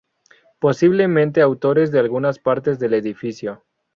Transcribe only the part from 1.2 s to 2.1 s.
autores de